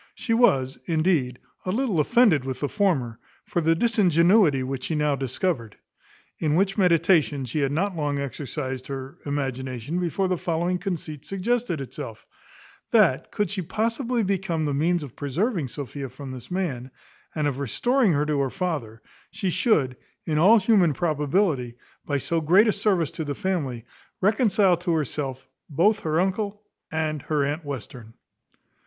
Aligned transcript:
She 0.15 0.33
was, 0.33 0.79
indeed, 0.87 1.37
a 1.63 1.69
little 1.71 1.99
offended 1.99 2.43
with 2.43 2.59
the 2.61 2.67
former, 2.67 3.19
for 3.45 3.61
the 3.61 3.75
disingenuity 3.75 4.63
which 4.63 4.85
she 4.85 4.95
now 4.95 5.15
discovered. 5.15 5.75
In 6.39 6.55
which 6.55 6.75
meditation 6.75 7.45
she 7.45 7.59
had 7.59 7.71
not 7.71 7.95
long 7.95 8.17
exercised 8.17 8.87
her 8.87 9.19
imagination 9.27 9.99
before 9.99 10.27
the 10.27 10.39
following 10.39 10.79
conceit 10.79 11.23
suggested 11.23 11.79
itself; 11.81 12.25
that 12.89 13.31
could 13.31 13.51
she 13.51 13.61
possibly 13.61 14.23
become 14.23 14.65
the 14.65 14.73
means 14.73 15.03
of 15.03 15.15
preserving 15.15 15.67
Sophia 15.67 16.09
from 16.09 16.31
this 16.31 16.49
man, 16.49 16.89
and 17.35 17.45
of 17.45 17.59
restoring 17.59 18.13
her 18.13 18.25
to 18.25 18.39
her 18.39 18.49
father, 18.49 19.03
she 19.29 19.51
should, 19.51 19.95
in 20.25 20.39
all 20.39 20.57
human 20.57 20.95
probability, 20.95 21.75
by 22.07 22.17
so 22.17 22.41
great 22.41 22.67
a 22.67 22.71
service 22.73 23.11
to 23.11 23.23
the 23.23 23.35
family, 23.35 23.85
reconcile 24.19 24.77
to 24.77 24.93
herself 24.93 25.47
both 25.69 25.99
her 25.99 26.19
uncle 26.19 26.63
and 26.91 27.21
her 27.21 27.45
aunt 27.45 27.63
Western. 27.63 28.15